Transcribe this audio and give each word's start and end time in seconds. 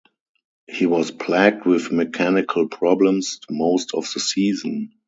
He 0.65 0.87
was 0.87 1.11
plagued 1.11 1.67
with 1.67 1.91
mechanical 1.91 2.67
problems 2.67 3.39
most 3.51 3.93
of 3.93 4.11
the 4.11 4.19
season. 4.19 4.93